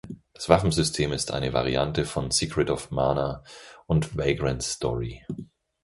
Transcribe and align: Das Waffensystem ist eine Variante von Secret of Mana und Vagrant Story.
Das 0.33 0.49
Waffensystem 0.49 1.11
ist 1.11 1.29
eine 1.29 1.53
Variante 1.53 2.05
von 2.05 2.31
Secret 2.31 2.71
of 2.71 2.89
Mana 2.89 3.43
und 3.85 4.17
Vagrant 4.17 4.63
Story. 4.63 5.23